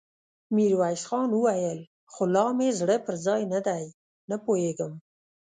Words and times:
ميرويس 0.55 1.03
خان 1.09 1.29
وويل: 1.35 1.79
خو 2.13 2.23
لا 2.35 2.45
مې 2.57 2.69
زړه 2.79 2.95
پر 3.05 3.15
ځای 3.25 3.41
نه 3.53 3.59
دی، 3.67 3.83
نه 4.29 4.35
پوهېږم! 4.45 4.93